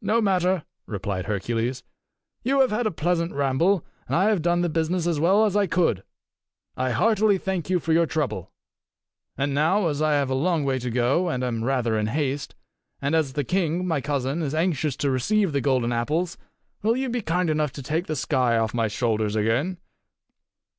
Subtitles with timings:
[0.00, 1.82] "No matter," replied Hercules.
[2.42, 5.66] "You have had a pleasant ramble, and have done the business as well as I
[5.66, 6.04] could.
[6.74, 8.50] I heartily thank you for your trouble.
[9.36, 12.54] And now, as I have a long way to go, and am rather in haste,
[13.02, 16.38] and as the king, my cousin, is anxious to receive the golden apples,
[16.82, 19.76] will you be kind enough to take the sky off my shoulders again?"